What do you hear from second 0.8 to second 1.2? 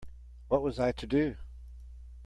to